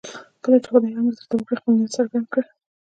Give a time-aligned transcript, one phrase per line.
[0.43, 2.45] کله چې خدای امر درته وکړي خپل نیت څرګند کړئ.